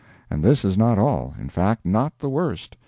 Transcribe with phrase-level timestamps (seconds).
[0.31, 2.75] And this is not all in fact, not the worst.